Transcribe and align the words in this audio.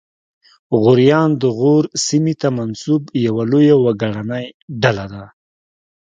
غوریان 0.81 1.29
د 1.41 1.43
غور 1.57 1.83
سیمې 2.05 2.33
ته 2.41 2.47
منسوب 2.57 3.01
یوه 3.25 3.43
لویه 3.51 3.75
وګړنۍ 3.83 4.45
ډله 4.81 5.05
ده 5.13 5.23